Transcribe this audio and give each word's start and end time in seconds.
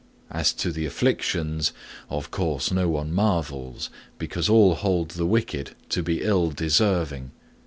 As 0.31 0.51
to 0.53 0.71
the 0.71 0.87
afflictions, 0.87 1.73
of 2.09 2.31
course 2.31 2.71
no 2.71 2.89
one 2.89 3.13
marvels, 3.13 3.91
because 4.17 4.49
all 4.49 4.73
hold 4.73 5.09
the 5.09 5.27
wicked 5.27 5.75
to 5.89 6.01
be 6.01 6.23
ill 6.23 6.49
deserving. 6.49 7.29